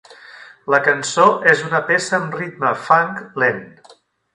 [0.75, 3.67] La cançó és una peça amb ritme funk lent.